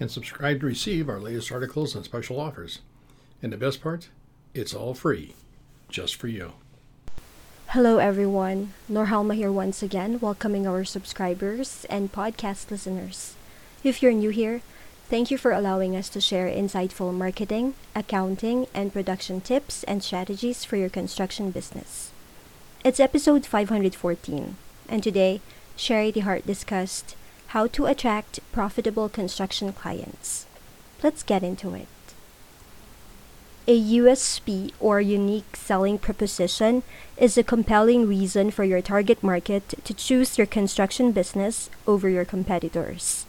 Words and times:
and 0.00 0.10
subscribe 0.10 0.60
to 0.60 0.66
receive 0.66 1.08
our 1.08 1.20
latest 1.20 1.52
articles 1.52 1.94
and 1.94 2.04
special 2.04 2.40
offers. 2.40 2.80
And 3.42 3.52
the 3.52 3.56
best 3.56 3.80
part, 3.80 4.08
it's 4.54 4.74
all 4.74 4.94
free, 4.94 5.34
just 5.88 6.16
for 6.16 6.28
you. 6.28 6.52
Hello, 7.68 7.98
everyone. 7.98 8.72
Norhalma 8.90 9.34
here 9.34 9.50
once 9.50 9.82
again, 9.82 10.20
welcoming 10.20 10.66
our 10.66 10.84
subscribers 10.84 11.84
and 11.90 12.12
podcast 12.12 12.70
listeners. 12.70 13.34
If 13.82 14.02
you're 14.02 14.12
new 14.12 14.30
here, 14.30 14.62
thank 15.10 15.30
you 15.30 15.38
for 15.38 15.50
allowing 15.50 15.96
us 15.96 16.08
to 16.10 16.20
share 16.20 16.46
insightful 16.48 17.12
marketing, 17.12 17.74
accounting, 17.94 18.66
and 18.72 18.92
production 18.92 19.40
tips 19.40 19.82
and 19.84 20.02
strategies 20.02 20.64
for 20.64 20.76
your 20.76 20.88
construction 20.88 21.50
business. 21.50 22.12
It's 22.84 23.00
episode 23.00 23.44
514, 23.44 24.56
and 24.88 25.02
today, 25.02 25.40
Sharie 25.76 26.14
DeHart 26.14 26.46
discussed 26.46 27.16
how 27.54 27.68
to 27.68 27.86
attract 27.86 28.40
profitable 28.50 29.08
construction 29.08 29.72
clients. 29.72 30.44
Let's 31.04 31.22
get 31.22 31.44
into 31.44 31.72
it. 31.72 31.86
A 33.68 33.80
USP 33.80 34.72
or 34.80 35.00
unique 35.00 35.54
selling 35.54 35.96
proposition 35.96 36.82
is 37.16 37.38
a 37.38 37.44
compelling 37.44 38.08
reason 38.08 38.50
for 38.50 38.64
your 38.64 38.82
target 38.82 39.22
market 39.22 39.72
to 39.84 39.94
choose 39.94 40.36
your 40.36 40.48
construction 40.48 41.12
business 41.12 41.70
over 41.86 42.08
your 42.08 42.24
competitors. 42.24 43.24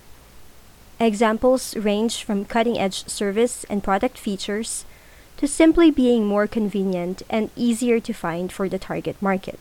Examples 1.00 1.76
range 1.76 2.24
from 2.24 2.46
cutting 2.46 2.80
edge 2.80 3.08
service 3.08 3.64
and 3.70 3.84
product 3.84 4.18
features 4.18 4.86
to 5.38 5.48
simply 5.48 5.92
being 5.92 6.26
more 6.26 6.48
convenient 6.48 7.22
and 7.30 7.52
easier 7.56 8.00
to 8.00 8.12
find 8.12 8.52
for 8.52 8.68
the 8.68 8.80
target 8.80 9.22
market. 9.22 9.60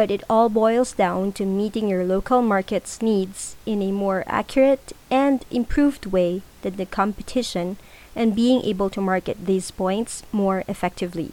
But 0.00 0.10
it 0.10 0.24
all 0.30 0.48
boils 0.48 0.92
down 0.94 1.32
to 1.32 1.44
meeting 1.44 1.86
your 1.86 2.06
local 2.06 2.40
market's 2.40 3.02
needs 3.02 3.54
in 3.66 3.82
a 3.82 3.92
more 3.92 4.24
accurate 4.26 4.94
and 5.10 5.44
improved 5.50 6.06
way 6.06 6.40
than 6.62 6.76
the 6.76 6.86
competition 6.86 7.76
and 8.16 8.34
being 8.34 8.62
able 8.62 8.88
to 8.88 9.00
market 9.02 9.44
these 9.44 9.70
points 9.70 10.22
more 10.32 10.64
effectively. 10.66 11.32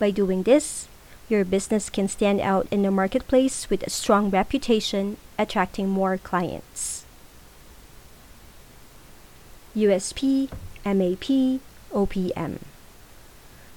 By 0.00 0.10
doing 0.10 0.42
this, 0.42 0.88
your 1.28 1.44
business 1.44 1.88
can 1.88 2.08
stand 2.08 2.40
out 2.40 2.66
in 2.72 2.82
the 2.82 2.90
marketplace 2.90 3.70
with 3.70 3.84
a 3.84 3.90
strong 3.90 4.28
reputation, 4.28 5.16
attracting 5.38 5.88
more 5.88 6.18
clients. 6.18 7.04
USP, 9.76 10.50
MAP, 10.84 11.60
OPM. 11.94 12.58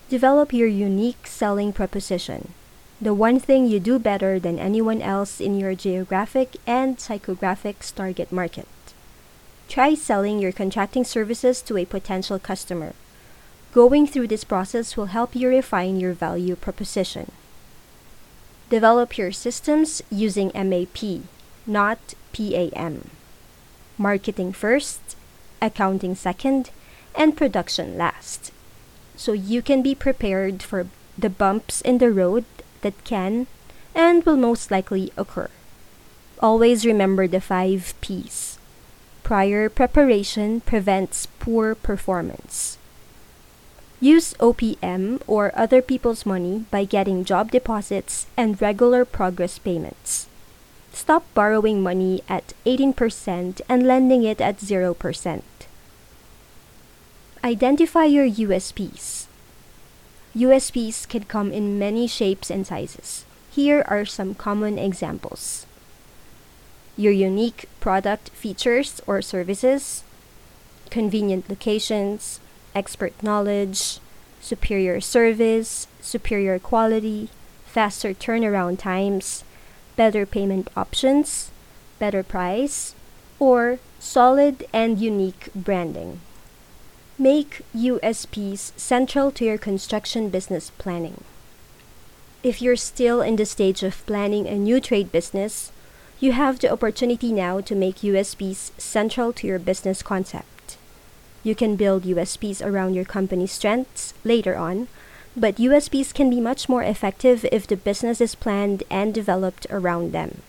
Develop 0.10 0.54
your 0.54 0.68
unique 0.68 1.28
selling 1.28 1.72
proposition. 1.72 2.56
The 3.02 3.14
one 3.14 3.40
thing 3.42 3.68
you 3.68 3.82
do 3.82 4.00
better 4.00 4.40
than 4.40 4.58
anyone 4.58 5.02
else 5.02 5.42
in 5.42 5.60
your 5.60 5.76
geographic 5.76 6.56
and 6.66 6.98
psychographic 6.98 7.94
target 7.94 8.32
market. 8.32 8.68
Try 9.68 9.96
selling 9.96 10.40
your 10.40 10.54
contracting 10.54 11.04
services 11.04 11.62
to 11.64 11.76
a 11.76 11.86
potential 11.86 12.40
customer. 12.40 12.94
Going 13.74 14.08
through 14.08 14.28
this 14.28 14.46
process 14.46 14.96
will 14.96 15.08
help 15.08 15.36
you 15.36 15.50
refine 15.50 16.00
your 16.00 16.14
value 16.14 16.56
proposition. 16.56 17.32
Develop 18.70 19.18
your 19.18 19.34
systems 19.34 20.02
using 20.10 20.52
MAP, 20.56 21.28
not 21.68 22.00
PAM. 22.32 23.10
Marketing 23.98 24.54
first, 24.54 25.18
accounting 25.62 26.16
second, 26.16 26.70
and 27.14 27.36
production 27.36 27.98
last. 27.98 28.52
So 29.18 29.34
you 29.34 29.62
can 29.62 29.82
be 29.82 29.96
prepared 29.96 30.64
for 30.64 30.88
the 31.18 31.30
bumps 31.30 31.82
in 31.82 31.98
the 31.98 32.12
road 32.12 32.46
that 32.86 33.04
can 33.04 33.48
and 33.96 34.24
will 34.24 34.38
most 34.38 34.70
likely 34.70 35.12
occur. 35.18 35.50
Always 36.40 36.86
remember 36.86 37.26
the 37.26 37.42
five 37.42 37.98
P's 38.02 38.60
prior 39.26 39.68
preparation 39.70 40.62
prevents 40.62 41.26
poor 41.42 41.74
performance. 41.74 42.78
Use 44.00 44.36
OPM 44.38 45.20
or 45.26 45.52
other 45.58 45.82
people's 45.82 46.28
money 46.28 46.66
by 46.70 46.86
getting 46.86 47.26
job 47.26 47.50
deposits 47.50 48.28
and 48.38 48.62
regular 48.62 49.04
progress 49.04 49.58
payments. 49.58 50.28
Stop 50.94 51.26
borrowing 51.34 51.82
money 51.82 52.22
at 52.30 52.54
18% 52.68 53.62
and 53.68 53.82
lending 53.88 54.24
it 54.24 54.40
at 54.40 54.62
0%. 54.62 54.94
Identify 57.44 58.06
your 58.06 58.30
USPs. 58.30 59.26
USPs 60.36 61.08
can 61.08 61.24
come 61.24 61.52
in 61.52 61.80
many 61.80 62.08
shapes 62.08 62.52
and 62.52 62.68
sizes. 62.68 63.24
Here 63.52 63.86
are 63.88 64.06
some 64.06 64.36
common 64.36 64.78
examples 64.78 65.66
your 66.98 67.12
unique 67.12 67.68
product 67.82 68.30
features 68.30 69.02
or 69.06 69.22
services, 69.22 70.04
convenient 70.90 71.50
locations, 71.50 72.40
expert 72.74 73.12
knowledge, 73.22 74.00
superior 74.40 75.02
service, 75.02 75.88
superior 76.00 76.58
quality, 76.60 77.30
faster 77.66 78.14
turnaround 78.14 78.80
times, 78.80 79.44
better 79.96 80.26
payment 80.26 80.70
options, 80.78 81.52
better 82.00 82.24
price, 82.24 82.96
or 83.40 83.80
solid 84.00 84.66
and 84.72 85.00
unique 85.00 85.50
branding. 85.54 86.22
Make 87.18 87.62
USPs 87.74 88.78
central 88.78 89.32
to 89.32 89.46
your 89.46 89.58
construction 89.58 90.30
business 90.30 90.70
planning. 90.78 91.24
If 92.44 92.62
you're 92.62 92.76
still 92.76 93.22
in 93.22 93.38
the 93.38 93.46
stage 93.46 93.84
of 93.84 94.06
planning 94.06 94.48
a 94.48 94.56
new 94.56 94.82
trade 94.82 95.14
business, 95.14 95.72
you 96.20 96.34
have 96.34 96.60
the 96.60 96.70
opportunity 96.70 97.32
now 97.32 97.62
to 97.62 97.74
make 97.74 98.00
USPs 98.00 98.72
central 98.78 99.32
to 99.32 99.48
your 99.48 99.60
business 99.60 100.04
concept. 100.04 100.76
You 101.42 101.56
can 101.56 101.78
build 101.78 102.04
USPs 102.04 102.62
around 102.62 102.96
your 102.96 103.06
company's 103.06 103.54
strengths 103.54 104.14
later 104.26 104.58
on, 104.58 104.90
but 105.38 105.56
USPs 105.56 106.14
can 106.14 106.30
be 106.30 106.42
much 106.42 106.68
more 106.68 106.84
effective 106.84 107.46
if 107.50 107.66
the 107.66 107.78
business 107.78 108.20
is 108.20 108.36
planned 108.36 108.84
and 108.90 109.14
developed 109.14 109.66
around 109.70 110.12
them. 110.12 110.42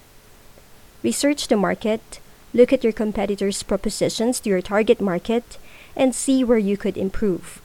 Research 1.04 1.47
the 1.47 1.56
market, 1.56 2.19
look 2.53 2.72
at 2.72 2.83
your 2.83 2.93
competitors' 2.93 3.62
propositions 3.62 4.41
to 4.41 4.50
your 4.50 4.62
target 4.62 5.00
market, 5.00 5.59
and 5.97 6.15
see 6.15 6.45
where 6.45 6.59
you 6.59 6.77
could 6.77 6.97
improve. 6.97 7.61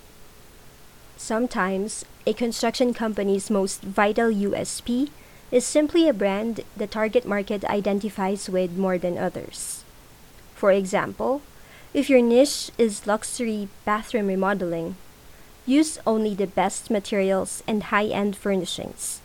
Sometimes, 1.18 2.06
a 2.26 2.34
construction 2.34 2.94
company's 2.94 3.50
most 3.50 3.82
vital 3.82 4.32
USP 4.32 5.10
is 5.52 5.66
simply 5.66 6.08
a 6.08 6.14
brand 6.14 6.62
the 6.78 6.88
target 6.88 7.26
market 7.26 7.66
identifies 7.66 8.50
with 8.50 8.78
more 8.78 8.98
than 8.98 9.18
others. 9.18 9.84
For 10.56 10.72
example, 10.72 11.42
if 11.94 12.10
your 12.10 12.22
niche 12.22 12.72
is 12.78 13.06
luxury 13.06 13.68
bathroom 13.84 14.28
remodeling, 14.28 14.96
use 15.66 16.00
only 16.08 16.34
the 16.34 16.48
best 16.48 16.90
materials 16.90 17.64
and 17.68 17.84
high 17.84 18.06
end 18.06 18.36
furnishings. 18.36 19.20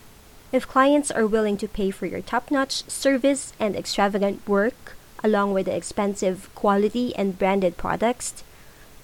If 0.52 0.66
clients 0.66 1.10
are 1.10 1.26
willing 1.26 1.56
to 1.58 1.68
pay 1.68 1.90
for 1.90 2.06
your 2.06 2.22
top 2.22 2.50
notch 2.50 2.88
service 2.90 3.52
and 3.60 3.76
extravagant 3.76 4.46
work, 4.48 4.96
along 5.22 5.52
with 5.52 5.66
the 5.66 5.76
expensive 5.76 6.48
quality 6.54 7.14
and 7.16 7.38
branded 7.38 7.76
products, 7.76 8.42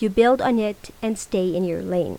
you 0.02 0.10
build 0.10 0.42
on 0.42 0.58
it 0.58 0.90
and 1.00 1.18
stay 1.18 1.54
in 1.54 1.64
your 1.64 1.82
lane. 1.82 2.18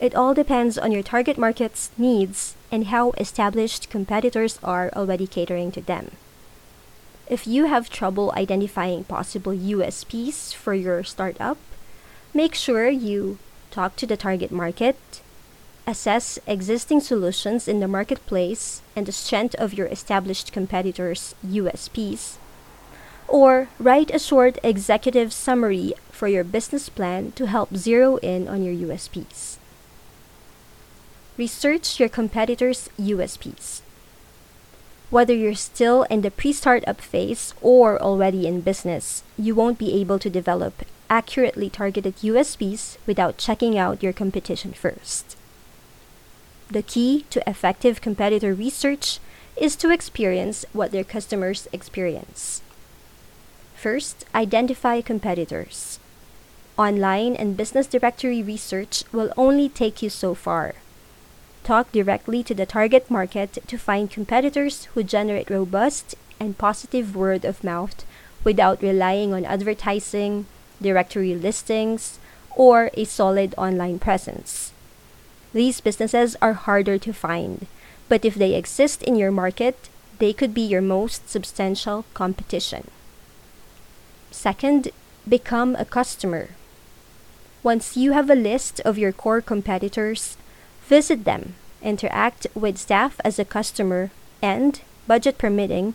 It 0.00 0.14
all 0.14 0.32
depends 0.32 0.78
on 0.78 0.92
your 0.92 1.02
target 1.02 1.36
market's 1.36 1.90
needs 1.98 2.54
and 2.72 2.86
how 2.86 3.10
established 3.18 3.90
competitors 3.90 4.58
are 4.64 4.90
already 4.96 5.26
catering 5.26 5.70
to 5.72 5.82
them. 5.82 6.12
If 7.28 7.46
you 7.46 7.66
have 7.66 7.90
trouble 7.90 8.32
identifying 8.34 9.04
possible 9.04 9.52
USPs 9.52 10.54
for 10.54 10.74
your 10.74 11.04
startup, 11.04 11.58
make 12.32 12.54
sure 12.54 12.88
you 12.88 13.38
talk 13.70 13.94
to 13.96 14.06
the 14.06 14.16
target 14.16 14.50
market, 14.50 14.96
assess 15.86 16.38
existing 16.46 17.00
solutions 17.00 17.68
in 17.68 17.80
the 17.80 17.86
marketplace 17.86 18.82
and 18.96 19.06
the 19.06 19.12
strength 19.12 19.54
of 19.56 19.74
your 19.74 19.86
established 19.86 20.52
competitors' 20.52 21.34
USPs, 21.46 22.38
or 23.30 23.68
write 23.78 24.10
a 24.10 24.18
short 24.18 24.58
executive 24.62 25.32
summary 25.32 25.94
for 26.10 26.26
your 26.26 26.44
business 26.44 26.88
plan 26.88 27.32
to 27.32 27.46
help 27.46 27.76
zero 27.76 28.16
in 28.18 28.48
on 28.48 28.62
your 28.62 28.74
USPs. 28.88 29.56
Research 31.38 31.98
your 31.98 32.08
competitors' 32.08 32.90
USPs. 32.98 33.80
Whether 35.08 35.34
you're 35.34 35.54
still 35.54 36.02
in 36.04 36.20
the 36.20 36.30
pre 36.30 36.52
startup 36.52 37.00
phase 37.00 37.54
or 37.62 38.00
already 38.02 38.46
in 38.46 38.60
business, 38.60 39.22
you 39.38 39.54
won't 39.54 39.78
be 39.78 39.94
able 40.00 40.18
to 40.18 40.28
develop 40.28 40.84
accurately 41.08 41.70
targeted 41.70 42.16
USPs 42.16 42.98
without 43.06 43.38
checking 43.38 43.78
out 43.78 44.02
your 44.02 44.12
competition 44.12 44.72
first. 44.72 45.36
The 46.68 46.82
key 46.82 47.26
to 47.30 47.42
effective 47.48 48.00
competitor 48.00 48.54
research 48.54 49.18
is 49.56 49.74
to 49.76 49.90
experience 49.90 50.64
what 50.72 50.92
their 50.92 51.04
customers 51.04 51.66
experience. 51.72 52.62
First, 53.80 54.26
identify 54.34 55.00
competitors. 55.00 55.98
Online 56.76 57.34
and 57.34 57.56
business 57.56 57.86
directory 57.86 58.42
research 58.42 59.04
will 59.10 59.32
only 59.38 59.70
take 59.70 60.02
you 60.02 60.10
so 60.10 60.34
far. 60.34 60.74
Talk 61.64 61.90
directly 61.90 62.42
to 62.42 62.54
the 62.54 62.66
target 62.66 63.10
market 63.10 63.56
to 63.66 63.78
find 63.78 64.10
competitors 64.10 64.84
who 64.92 65.02
generate 65.02 65.48
robust 65.48 66.14
and 66.38 66.58
positive 66.58 67.16
word 67.16 67.46
of 67.46 67.64
mouth 67.64 68.04
without 68.44 68.82
relying 68.82 69.32
on 69.32 69.46
advertising, 69.46 70.44
directory 70.82 71.34
listings, 71.34 72.18
or 72.54 72.90
a 72.92 73.04
solid 73.04 73.54
online 73.56 73.98
presence. 73.98 74.74
These 75.54 75.80
businesses 75.80 76.36
are 76.42 76.52
harder 76.52 76.98
to 76.98 77.14
find, 77.14 77.66
but 78.10 78.26
if 78.26 78.34
they 78.34 78.52
exist 78.52 79.02
in 79.02 79.16
your 79.16 79.32
market, 79.32 79.88
they 80.18 80.34
could 80.34 80.52
be 80.52 80.68
your 80.68 80.82
most 80.82 81.30
substantial 81.30 82.04
competition. 82.12 82.90
Second, 84.30 84.90
become 85.28 85.76
a 85.76 85.84
customer. 85.84 86.50
Once 87.62 87.96
you 87.96 88.12
have 88.12 88.30
a 88.30 88.34
list 88.34 88.80
of 88.80 88.96
your 88.96 89.12
core 89.12 89.40
competitors, 89.40 90.36
visit 90.86 91.24
them, 91.24 91.54
interact 91.82 92.46
with 92.54 92.78
staff 92.78 93.20
as 93.24 93.38
a 93.38 93.44
customer, 93.44 94.10
and, 94.40 94.80
budget 95.06 95.36
permitting, 95.36 95.94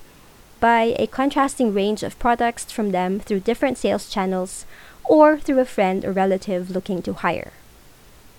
buy 0.60 0.96
a 1.00 1.08
contrasting 1.08 1.74
range 1.74 2.04
of 2.04 2.20
products 2.20 2.72
from 2.72 2.92
them 2.92 3.20
through 3.20 3.40
different 3.40 3.78
sales 3.78 4.10
channels 4.10 4.66
or 5.04 5.40
through 5.40 5.60
a 5.60 5.66
friend 5.66 6.06
or 6.06 6.12
relative 6.12 6.70
looking 6.70 7.02
to 7.02 7.14
hire. 7.14 7.52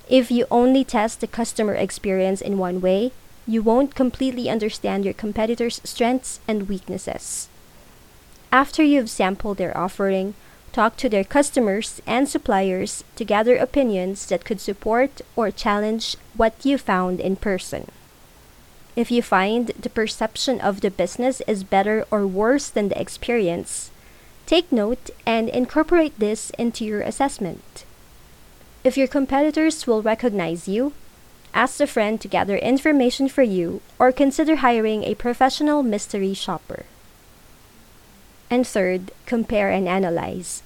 If 0.08 0.30
you 0.30 0.46
only 0.50 0.84
test 0.84 1.20
the 1.20 1.26
customer 1.26 1.74
experience 1.74 2.40
in 2.40 2.58
one 2.58 2.80
way, 2.80 3.12
you 3.46 3.62
won't 3.62 3.94
completely 3.94 4.48
understand 4.48 5.04
your 5.04 5.14
competitors' 5.14 5.80
strengths 5.84 6.40
and 6.46 6.68
weaknesses. 6.68 7.48
After 8.56 8.82
you've 8.82 9.10
sampled 9.10 9.58
their 9.58 9.76
offering, 9.76 10.32
talk 10.72 10.96
to 10.96 11.10
their 11.10 11.24
customers 11.24 12.00
and 12.06 12.26
suppliers 12.26 13.04
to 13.16 13.22
gather 13.22 13.54
opinions 13.54 14.24
that 14.28 14.46
could 14.46 14.62
support 14.62 15.20
or 15.36 15.50
challenge 15.50 16.16
what 16.34 16.64
you 16.64 16.78
found 16.78 17.20
in 17.20 17.36
person. 17.36 17.90
If 18.96 19.10
you 19.10 19.20
find 19.20 19.66
the 19.78 19.90
perception 19.90 20.58
of 20.62 20.80
the 20.80 20.90
business 20.90 21.42
is 21.46 21.64
better 21.64 22.06
or 22.10 22.26
worse 22.26 22.70
than 22.70 22.88
the 22.88 22.98
experience, 22.98 23.90
take 24.46 24.72
note 24.72 25.10
and 25.26 25.50
incorporate 25.50 26.18
this 26.18 26.48
into 26.58 26.82
your 26.82 27.02
assessment. 27.02 27.84
If 28.82 28.96
your 28.96 29.06
competitors 29.06 29.86
will 29.86 30.00
recognize 30.00 30.66
you, 30.66 30.94
ask 31.52 31.78
a 31.78 31.86
friend 31.86 32.18
to 32.22 32.26
gather 32.26 32.56
information 32.56 33.28
for 33.28 33.42
you 33.42 33.82
or 33.98 34.12
consider 34.12 34.56
hiring 34.56 35.04
a 35.04 35.14
professional 35.14 35.82
mystery 35.82 36.32
shopper. 36.32 36.86
And 38.50 38.66
third, 38.66 39.10
compare 39.26 39.70
and 39.70 39.88
analyze. 39.88 40.62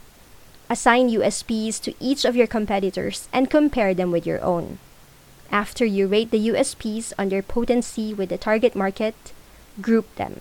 Assign 0.69 1.09
USPs 1.11 1.81
to 1.83 1.95
each 1.99 2.25
of 2.25 2.37
your 2.37 2.47
competitors 2.47 3.29
and 3.33 3.51
compare 3.51 3.95
them 3.95 4.11
with 4.11 4.27
your 4.27 4.43
own. 4.43 4.79
After 5.51 5.85
you 5.85 6.07
rate 6.07 6.31
the 6.31 6.49
USPs 6.49 7.13
on 7.19 7.29
their 7.29 7.43
potency 7.43 8.15
with 8.15 8.29
the 8.29 8.39
target 8.39 8.77
market, 8.77 9.15
group 9.81 10.15
them. 10.15 10.41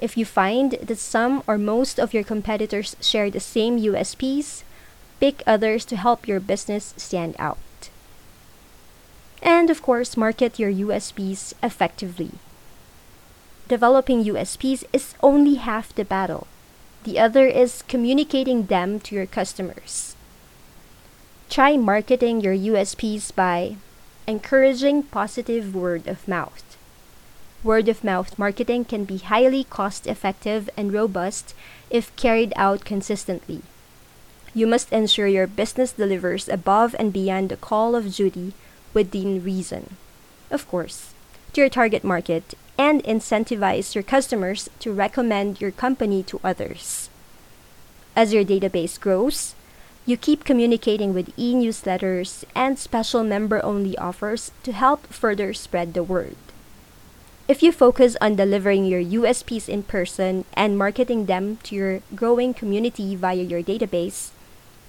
If 0.00 0.16
you 0.16 0.24
find 0.24 0.72
that 0.72 0.98
some 0.98 1.42
or 1.46 1.58
most 1.58 2.00
of 2.00 2.14
your 2.14 2.24
competitors 2.24 2.96
share 3.00 3.30
the 3.30 3.40
same 3.40 3.78
USPs, 3.78 4.62
pick 5.20 5.42
others 5.46 5.84
to 5.86 5.96
help 5.96 6.26
your 6.26 6.40
business 6.40 6.94
stand 6.96 7.36
out. 7.38 7.58
And 9.42 9.70
of 9.70 9.82
course, 9.82 10.16
market 10.16 10.58
your 10.58 10.72
USPs 10.72 11.54
effectively. 11.62 12.32
Developing 13.72 14.22
USPs 14.24 14.84
is 14.92 15.14
only 15.22 15.54
half 15.54 15.94
the 15.94 16.04
battle. 16.04 16.46
The 17.04 17.18
other 17.18 17.46
is 17.46 17.80
communicating 17.88 18.66
them 18.66 19.00
to 19.00 19.14
your 19.14 19.24
customers. 19.24 20.14
Try 21.48 21.78
marketing 21.78 22.42
your 22.42 22.52
USPs 22.52 23.34
by 23.34 23.76
encouraging 24.26 25.04
positive 25.04 25.74
word 25.74 26.06
of 26.06 26.28
mouth. 26.28 26.76
Word 27.64 27.88
of 27.88 28.04
mouth 28.04 28.38
marketing 28.38 28.84
can 28.84 29.06
be 29.06 29.16
highly 29.16 29.64
cost 29.64 30.06
effective 30.06 30.68
and 30.76 30.92
robust 30.92 31.54
if 31.88 32.14
carried 32.14 32.52
out 32.56 32.84
consistently. 32.84 33.62
You 34.52 34.66
must 34.66 34.92
ensure 34.92 35.28
your 35.28 35.46
business 35.46 35.92
delivers 35.92 36.46
above 36.46 36.94
and 36.98 37.10
beyond 37.10 37.48
the 37.48 37.56
call 37.56 37.96
of 37.96 38.14
duty 38.14 38.52
within 38.92 39.42
reason. 39.42 39.96
Of 40.50 40.68
course, 40.68 41.14
to 41.52 41.60
your 41.60 41.70
target 41.70 42.04
market 42.04 42.54
and 42.78 43.02
incentivize 43.04 43.94
your 43.94 44.04
customers 44.04 44.68
to 44.80 44.92
recommend 44.92 45.60
your 45.60 45.70
company 45.70 46.22
to 46.24 46.40
others. 46.42 47.10
As 48.16 48.32
your 48.32 48.44
database 48.44 48.98
grows, 48.98 49.54
you 50.04 50.16
keep 50.16 50.44
communicating 50.44 51.14
with 51.14 51.32
e 51.36 51.54
newsletters 51.54 52.44
and 52.54 52.78
special 52.78 53.22
member 53.22 53.64
only 53.64 53.96
offers 53.98 54.50
to 54.64 54.72
help 54.72 55.06
further 55.06 55.54
spread 55.54 55.94
the 55.94 56.02
word. 56.02 56.36
If 57.46 57.62
you 57.62 57.70
focus 57.70 58.16
on 58.20 58.36
delivering 58.36 58.86
your 58.86 59.02
USPs 59.02 59.68
in 59.68 59.82
person 59.82 60.44
and 60.54 60.78
marketing 60.78 61.26
them 61.26 61.58
to 61.64 61.74
your 61.74 62.00
growing 62.14 62.54
community 62.54 63.14
via 63.14 63.42
your 63.42 63.62
database, 63.62 64.30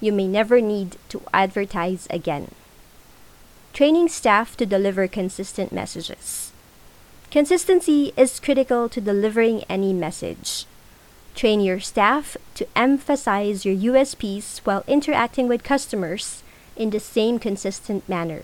you 0.00 0.12
may 0.12 0.26
never 0.26 0.60
need 0.60 0.96
to 1.10 1.22
advertise 1.32 2.06
again. 2.10 2.50
Training 3.72 4.08
staff 4.08 4.56
to 4.56 4.66
deliver 4.66 5.06
consistent 5.08 5.72
messages. 5.72 6.53
Consistency 7.34 8.12
is 8.16 8.38
critical 8.38 8.88
to 8.88 9.00
delivering 9.00 9.64
any 9.64 9.92
message. 9.92 10.66
Train 11.34 11.60
your 11.60 11.80
staff 11.80 12.36
to 12.54 12.64
emphasize 12.76 13.64
your 13.64 13.74
USPs 13.74 14.58
while 14.58 14.84
interacting 14.86 15.48
with 15.48 15.64
customers 15.64 16.44
in 16.76 16.90
the 16.90 17.00
same 17.00 17.40
consistent 17.40 18.08
manner. 18.08 18.42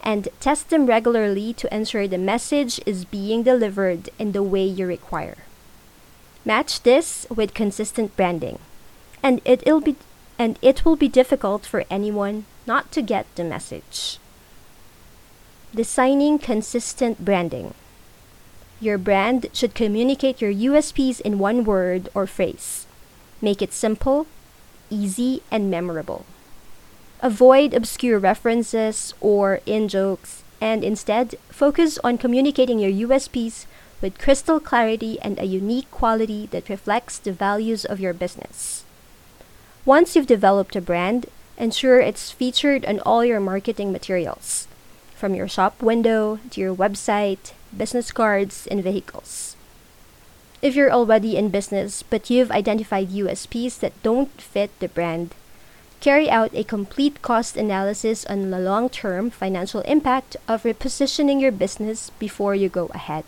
And 0.00 0.28
test 0.38 0.70
them 0.70 0.86
regularly 0.86 1.52
to 1.54 1.74
ensure 1.74 2.06
the 2.06 2.18
message 2.18 2.80
is 2.86 3.04
being 3.04 3.42
delivered 3.42 4.10
in 4.16 4.30
the 4.30 4.44
way 4.44 4.64
you 4.64 4.86
require. 4.86 5.38
Match 6.44 6.84
this 6.84 7.26
with 7.34 7.52
consistent 7.52 8.16
branding, 8.16 8.60
and 9.24 9.40
it'll 9.44 9.80
be 9.80 9.96
and 10.38 10.56
it 10.62 10.84
will 10.84 10.94
be 10.94 11.08
difficult 11.08 11.66
for 11.66 11.82
anyone 11.90 12.44
not 12.64 12.92
to 12.92 13.02
get 13.02 13.26
the 13.34 13.42
message. 13.42 14.20
Designing 15.74 16.38
consistent 16.38 17.24
branding. 17.24 17.74
Your 18.80 18.96
brand 18.96 19.46
should 19.52 19.74
communicate 19.74 20.40
your 20.40 20.52
USPs 20.52 21.20
in 21.20 21.38
one 21.38 21.64
word 21.64 22.08
or 22.14 22.26
phrase. 22.26 22.86
Make 23.42 23.60
it 23.60 23.74
simple, 23.74 24.26
easy, 24.88 25.42
and 25.50 25.70
memorable. 25.70 26.24
Avoid 27.20 27.74
obscure 27.74 28.18
references 28.18 29.12
or 29.20 29.60
in 29.66 29.88
jokes 29.88 30.42
and 30.62 30.82
instead 30.82 31.34
focus 31.50 31.98
on 32.02 32.16
communicating 32.16 32.78
your 32.78 33.08
USPs 33.08 33.66
with 34.00 34.18
crystal 34.18 34.58
clarity 34.58 35.20
and 35.20 35.38
a 35.38 35.44
unique 35.44 35.90
quality 35.90 36.46
that 36.46 36.70
reflects 36.70 37.18
the 37.18 37.32
values 37.32 37.84
of 37.84 38.00
your 38.00 38.14
business. 38.14 38.84
Once 39.84 40.16
you've 40.16 40.26
developed 40.26 40.74
a 40.74 40.80
brand, 40.80 41.26
ensure 41.58 42.00
it's 42.00 42.30
featured 42.30 42.86
on 42.86 43.00
all 43.00 43.24
your 43.24 43.40
marketing 43.40 43.92
materials, 43.92 44.66
from 45.14 45.34
your 45.34 45.48
shop 45.48 45.82
window 45.82 46.38
to 46.50 46.60
your 46.60 46.74
website, 46.74 47.52
business 47.76 48.12
cards, 48.12 48.66
and 48.66 48.82
vehicles. 48.82 49.56
If 50.62 50.76
you're 50.76 50.92
already 50.92 51.36
in 51.36 51.48
business 51.48 52.02
but 52.02 52.28
you've 52.28 52.50
identified 52.50 53.08
USPs 53.08 53.80
that 53.80 53.96
don't 54.02 54.30
fit 54.40 54.70
the 54.78 54.88
brand, 54.88 55.34
carry 56.00 56.28
out 56.28 56.54
a 56.54 56.64
complete 56.64 57.22
cost 57.22 57.56
analysis 57.56 58.26
on 58.26 58.50
the 58.50 58.58
long 58.58 58.88
term 58.88 59.30
financial 59.30 59.80
impact 59.82 60.36
of 60.48 60.64
repositioning 60.64 61.40
your 61.40 61.52
business 61.52 62.10
before 62.18 62.54
you 62.54 62.68
go 62.68 62.86
ahead. 62.92 63.24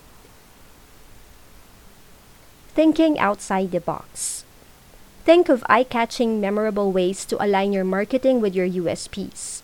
Thinking 2.75 3.19
outside 3.19 3.71
the 3.71 3.81
box. 3.81 4.45
Think 5.25 5.49
of 5.49 5.63
eye 5.69 5.85
catching, 5.85 6.41
memorable 6.41 6.91
ways 6.91 7.25
to 7.27 7.43
align 7.43 7.73
your 7.73 7.85
marketing 7.85 8.41
with 8.41 8.55
your 8.55 8.69
USPs. 8.69 9.63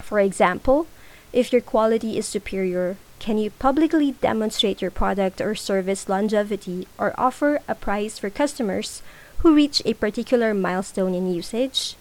For 0.00 0.18
example, 0.18 0.86
if 1.32 1.52
your 1.52 1.62
quality 1.62 2.18
is 2.18 2.26
superior, 2.26 2.96
can 3.18 3.38
you 3.38 3.50
publicly 3.50 4.12
demonstrate 4.20 4.82
your 4.82 4.90
product 4.90 5.40
or 5.40 5.54
service 5.54 6.08
longevity 6.08 6.86
or 6.98 7.14
offer 7.16 7.60
a 7.68 7.74
prize 7.74 8.18
for 8.18 8.30
customers 8.30 9.02
who 9.38 9.54
reach 9.54 9.82
a 9.84 9.94
particular 9.94 10.52
milestone 10.52 11.14
in 11.14 11.32
usage? 11.32 11.96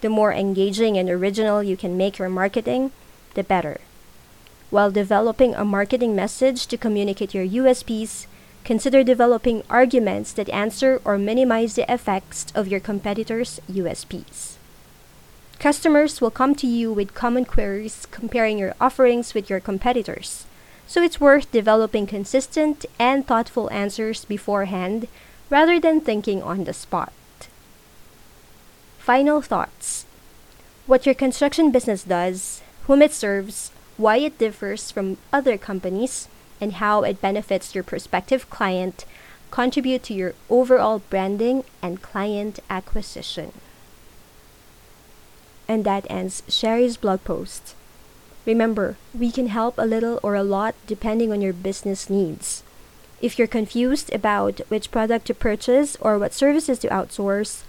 The 0.00 0.08
more 0.08 0.32
engaging 0.32 0.96
and 0.96 1.10
original 1.10 1.62
you 1.62 1.76
can 1.76 1.96
make 1.96 2.18
your 2.18 2.28
marketing, 2.28 2.92
the 3.34 3.42
better. 3.42 3.80
While 4.70 4.90
developing 4.90 5.54
a 5.54 5.64
marketing 5.64 6.14
message 6.14 6.66
to 6.68 6.76
communicate 6.76 7.34
your 7.34 7.46
USPs, 7.46 8.26
Consider 8.68 9.02
developing 9.02 9.62
arguments 9.70 10.30
that 10.34 10.50
answer 10.50 11.00
or 11.02 11.16
minimize 11.16 11.72
the 11.72 11.90
effects 11.90 12.52
of 12.54 12.68
your 12.68 12.80
competitors' 12.80 13.60
USPs. 13.66 14.56
Customers 15.58 16.20
will 16.20 16.30
come 16.30 16.54
to 16.54 16.68
you 16.68 16.92
with 16.92 17.14
common 17.14 17.44
queries 17.44 18.06
comparing 18.12 18.58
your 18.58 18.74
offerings 18.80 19.34
with 19.34 19.50
your 19.50 19.58
competitors, 19.58 20.46
so 20.86 21.02
it's 21.02 21.20
worth 21.20 21.50
developing 21.50 22.06
consistent 22.06 22.86
and 22.96 23.26
thoughtful 23.26 23.68
answers 23.72 24.24
beforehand 24.24 25.08
rather 25.50 25.80
than 25.80 26.00
thinking 26.00 26.40
on 26.44 26.62
the 26.62 26.72
spot. 26.72 27.12
Final 28.98 29.42
thoughts 29.42 30.06
What 30.86 31.06
your 31.06 31.14
construction 31.16 31.72
business 31.72 32.04
does, 32.04 32.62
whom 32.86 33.02
it 33.02 33.12
serves, 33.12 33.72
why 33.96 34.18
it 34.18 34.38
differs 34.38 34.92
from 34.92 35.18
other 35.32 35.58
companies, 35.58 36.28
and 36.60 36.74
how 36.74 37.02
it 37.02 37.20
benefits 37.20 37.74
your 37.74 37.82
prospective 37.82 38.48
client 38.48 39.04
contribute 39.50 40.04
to 40.04 40.14
your 40.14 40.34
overall 40.48 41.02
branding 41.10 41.64
and 41.82 42.00
client 42.00 42.60
acquisition. 42.70 43.52
And 45.68 45.84
that 45.84 46.06
ends 46.08 46.42
Sharie's 46.48 46.96
blog 46.96 47.22
post. 47.24 47.74
Remember, 48.46 48.96
we 49.12 49.30
can 49.30 49.48
help 49.48 49.76
a 49.76 49.84
little 49.84 50.18
or 50.22 50.34
a 50.34 50.42
lot 50.42 50.74
depending 50.86 51.30
on 51.30 51.42
your 51.42 51.52
business 51.52 52.08
needs. 52.08 52.62
If 53.20 53.38
you're 53.38 53.46
confused 53.46 54.12
about 54.14 54.60
which 54.68 54.90
product 54.90 55.26
to 55.26 55.34
purchase 55.34 55.96
or 56.00 56.18
what 56.18 56.32
services 56.32 56.78
to 56.80 56.88
outsource, 56.88 57.62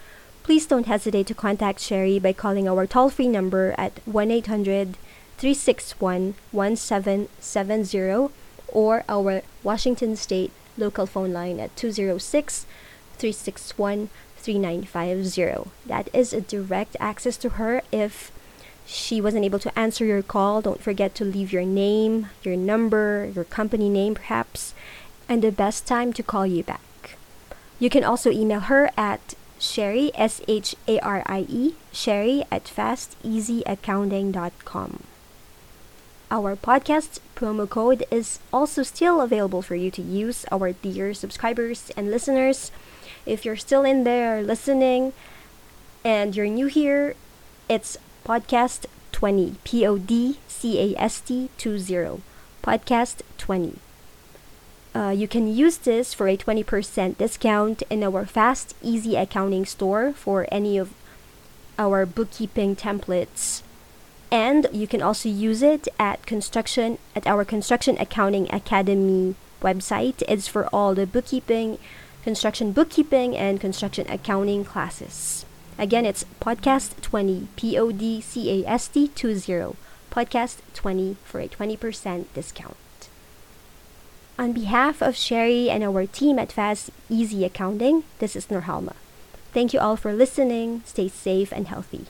please 0.44 0.66
don't 0.66 0.88
hesitate 0.88 1.28
to 1.28 1.34
contact 1.34 1.82
Sherry 1.82 2.18
by 2.20 2.34
calling 2.34 2.70
our 2.70 2.88
toll 2.88 3.10
free 3.10 3.28
number 3.28 3.76
at 3.78 4.00
1 4.06 4.32
800 4.32 4.96
361 5.38 6.36
1770 6.52 8.34
or 8.70 9.04
our 9.10 9.42
Washington 9.64 10.16
State 10.16 10.52
local 10.78 11.06
phone 11.06 11.34
line 11.34 11.60
at 11.60 11.76
206 11.76 12.66
361 13.18 14.10
3950. 14.40 15.70
That 15.86 16.10
is 16.14 16.34
a 16.34 16.42
direct 16.42 16.96
access 17.00 17.38
to 17.38 17.50
her 17.50 17.84
if 17.92 18.32
she 18.86 19.22
wasn't 19.22 19.46
able 19.46 19.60
to 19.60 19.78
answer 19.78 20.06
your 20.06 20.24
call. 20.24 20.62
Don't 20.62 20.82
forget 20.82 21.14
to 21.16 21.26
leave 21.26 21.54
your 21.54 21.66
name, 21.66 22.28
your 22.44 22.56
number, 22.56 23.32
your 23.36 23.44
company 23.44 23.90
name 23.90 24.16
perhaps, 24.16 24.74
and 25.28 25.44
the 25.44 25.52
best 25.52 25.86
time 25.86 26.14
to 26.14 26.24
call 26.24 26.48
you 26.48 26.64
back. 26.64 27.18
You 27.78 27.90
can 27.90 28.04
also 28.04 28.32
email 28.32 28.62
her 28.62 28.90
at 28.98 29.36
Sharie, 29.60 30.10
S 30.16 30.42
H 30.48 30.76
A 30.88 31.00
R 31.00 31.22
I 31.26 31.46
E, 31.48 31.76
Sharie 31.94 32.46
at 32.52 32.66
fasteasyaccounting.com. 32.66 35.04
Our 36.32 36.56
podcast 36.56 37.20
promo 37.36 37.68
code 37.68 38.06
is 38.12 38.38
also 38.54 38.84
still 38.84 39.20
available 39.20 39.62
for 39.62 39.76
you 39.76 39.92
to 39.92 40.02
use, 40.02 40.46
our 40.52 40.72
dear 40.74 41.14
subscribers 41.14 41.92
and 41.98 42.10
listeners. 42.12 42.72
If 43.30 43.46
you're 43.46 43.56
still 43.56 43.84
in 43.84 44.06
there 44.06 44.42
listening 44.42 45.14
and 46.04 46.36
you're 46.36 46.48
new 46.48 46.66
here, 46.66 47.14
it's 47.70 47.96
podcast 48.26 48.88
20, 49.12 49.58
P 49.64 49.86
O 49.86 50.00
D 50.00 50.40
C 50.48 50.80
A 50.80 51.00
S 51.00 51.22
T 51.22 51.52
20, 51.60 52.24
podcast 52.64 53.22
20. 53.38 53.78
Uh, 54.96 55.14
you 55.16 55.28
can 55.28 55.48
use 55.48 55.78
this 55.78 56.16
for 56.16 56.28
a 56.28 56.36
20% 56.36 57.18
discount 57.20 57.84
in 57.92 58.04
our 58.04 58.26
Fast 58.26 58.76
Easy 58.82 59.16
Accounting 59.16 59.68
store 59.68 60.12
for 60.14 60.48
any 60.52 60.80
of 60.80 60.96
our 61.78 62.08
bookkeeping 62.08 62.76
templates 62.76 63.62
and 64.32 64.68
you 64.74 64.88
can 64.88 65.02
also 65.04 65.30
use 65.30 65.62
it 65.62 65.88
at 66.00 66.26
construction 66.26 66.98
at 67.16 67.26
our 67.26 67.46
construction 67.46 67.96
accounting 68.00 68.52
academy 68.52 69.36
website 69.62 70.22
it's 70.28 70.48
for 70.48 70.68
all 70.68 70.94
the 70.94 71.08
bookkeeping 71.08 71.78
construction 72.30 72.72
bookkeeping 72.72 73.36
and 73.36 73.60
construction 73.60 74.06
accounting 74.08 74.64
classes 74.64 75.48
again 75.80 76.06
it's 76.06 76.26
podcast 76.40 76.90
20 77.02 77.48
p-o-d-c-a-s-t 77.56 79.08
20 79.08 79.76
podcast 80.12 80.58
20 80.76 81.18
for 81.24 81.40
a 81.40 81.48
20% 81.48 82.26
discount 82.36 83.10
on 84.38 84.54
behalf 84.54 85.02
of 85.02 85.16
sharie 85.16 85.70
and 85.70 85.84
our 85.84 86.06
team 86.06 86.38
at 86.38 86.52
fast 86.52 86.92
easy 87.10 87.44
accounting 87.44 88.04
this 88.20 88.36
is 88.36 88.46
norhalma 88.46 88.94
thank 89.52 89.74
you 89.74 89.80
all 89.80 89.96
for 89.96 90.14
listening 90.14 90.84
stay 90.86 91.08
safe 91.08 91.52
and 91.52 91.68
healthy 91.68 92.06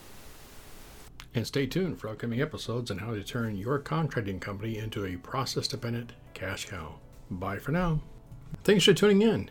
and 1.34 1.46
stay 1.46 1.64
tuned 1.64 1.98
for 1.98 2.10
upcoming 2.10 2.42
episodes 2.42 2.90
on 2.90 2.98
how 2.98 3.14
to 3.14 3.24
turn 3.24 3.56
your 3.56 3.78
contracting 3.78 4.38
company 4.38 4.76
into 4.76 5.06
a 5.06 5.16
process 5.16 5.66
dependent 5.66 6.12
cash 6.34 6.68
cow. 6.68 6.96
Bye 7.30 7.58
for 7.58 7.72
now. 7.72 8.00
Thanks 8.64 8.84
for 8.84 8.92
tuning 8.92 9.22
in. 9.22 9.50